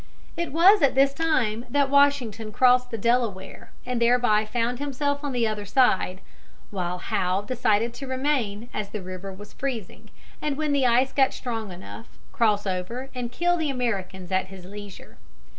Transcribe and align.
It 0.35 0.51
was 0.51 0.81
at 0.81 0.95
this 0.95 1.13
time 1.13 1.63
that 1.69 1.91
Washington 1.91 2.51
crossed 2.51 2.89
the 2.89 2.97
Delaware 2.97 3.71
and 3.85 4.01
thereby 4.01 4.45
found 4.45 4.79
himself 4.79 5.23
on 5.23 5.31
the 5.31 5.47
other 5.47 5.63
side; 5.63 6.21
while 6.71 6.97
Howe 6.97 7.43
decided 7.43 7.93
to 7.93 8.07
remain, 8.07 8.67
as 8.73 8.89
the 8.89 9.03
river 9.03 9.31
was 9.31 9.53
freezing, 9.53 10.09
and 10.41 10.57
when 10.57 10.73
the 10.73 10.87
ice 10.87 11.13
got 11.13 11.35
strong 11.35 11.71
enough, 11.71 12.17
cross 12.31 12.65
over 12.65 13.11
and 13.13 13.31
kill 13.31 13.57
the 13.57 13.69
Americans 13.69 14.31
at 14.31 14.47
his 14.47 14.65
leisure. 14.65 15.19